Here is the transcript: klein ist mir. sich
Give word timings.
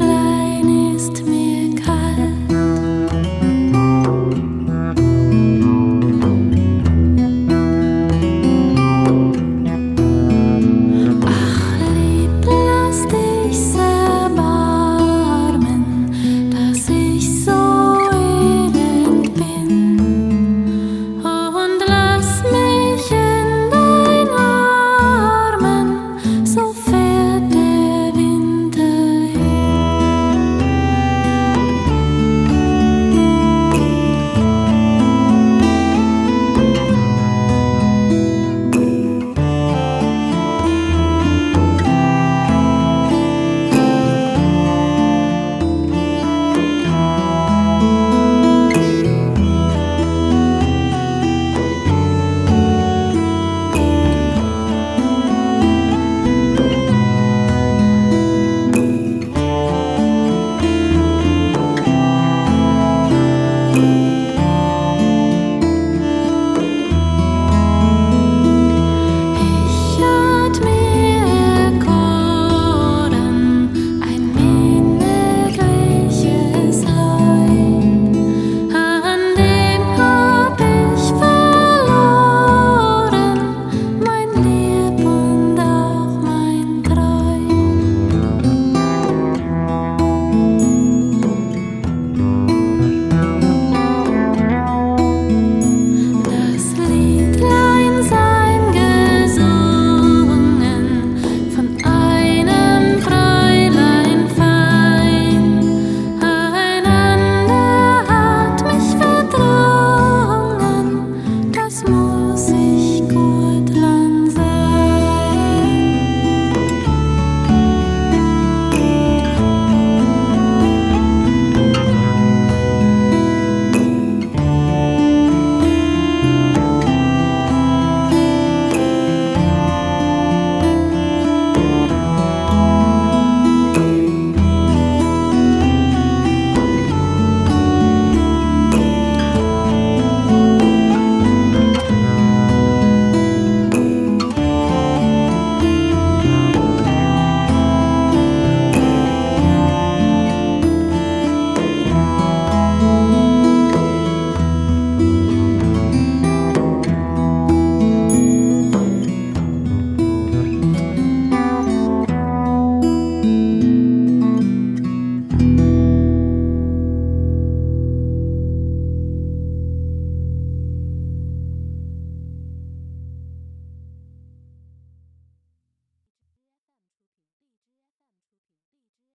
klein 0.00 0.94
ist 0.96 1.22
mir. 1.26 1.39
sich 112.40 112.89